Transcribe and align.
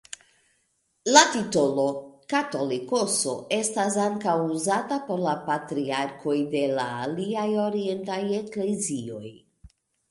La 1.15 1.19
titolo 1.33 1.83
«katolikoso» 2.33 3.35
estas 3.59 3.99
ankaŭ 4.07 4.35
uzata 4.57 5.01
por 5.11 5.23
la 5.29 5.37
patriarkoj 5.51 6.37
de 6.57 6.67
la 6.81 6.91
aliaj 7.07 7.49
orientaj 7.69 8.21
eklezioj. 8.43 9.27